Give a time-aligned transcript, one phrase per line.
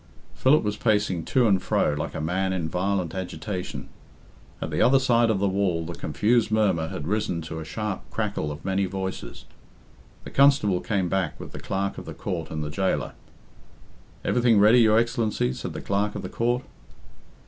[0.33, 3.87] Philip was pacing to and fro like a man in violent agitation.
[4.59, 8.01] At the other side of the wall the confused murmur had risen to a sharp
[8.09, 9.45] crackle of many voices.
[10.23, 13.13] The constable came back with the Clerk of the Court and the jailor.
[14.25, 16.63] "Everything ready, your Excellency," said the Clerk of the Court.